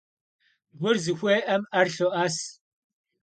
Gur 0.79 0.95
zıxuê'em 1.03 1.63
'er 1.71 1.87
lho'es. 1.95 2.37